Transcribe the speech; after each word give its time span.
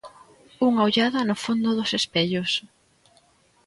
Unha 0.67 0.81
ollada 0.87 1.27
no 1.27 1.35
fondo 1.43 1.69
dos 1.77 1.91
espellos. 1.99 2.51